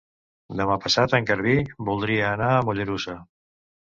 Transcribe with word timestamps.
Demà 0.59 0.77
passat 0.85 1.13
en 1.17 1.27
Garbí 1.31 1.53
voldria 1.89 2.25
anar 2.31 2.47
a 2.53 2.65
Mollerussa. 2.71 3.17